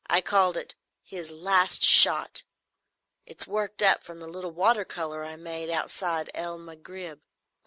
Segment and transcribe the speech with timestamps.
[0.09, 0.73] I called it
[1.03, 2.41] "His Last Shot."
[3.27, 7.19] It's worked up from the little water colour I made outside El Maghrib.